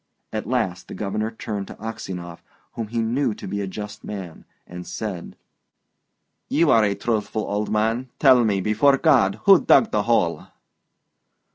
[0.33, 2.39] At last the Governor turned to Aksionov
[2.71, 5.35] whom he knew to be a just man, and said:
[6.49, 10.47] "You are a truthful old man; tell me, before God, who dug the hole?"